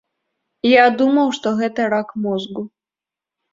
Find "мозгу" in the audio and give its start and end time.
2.27-2.67